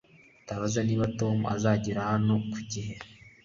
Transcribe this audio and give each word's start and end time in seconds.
Ndabaza 0.43 0.79
niba 0.87 1.05
Tom 1.19 1.37
azagera 1.55 2.01
hano 2.09 2.33
ku 2.51 2.59
gihe 2.71 2.95